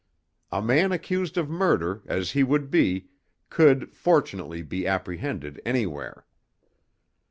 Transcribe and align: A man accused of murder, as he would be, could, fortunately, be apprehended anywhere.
A 0.51 0.63
man 0.63 0.91
accused 0.91 1.37
of 1.37 1.47
murder, 1.47 2.01
as 2.07 2.31
he 2.31 2.41
would 2.41 2.71
be, 2.71 3.09
could, 3.51 3.93
fortunately, 3.95 4.63
be 4.63 4.87
apprehended 4.87 5.61
anywhere. 5.63 6.25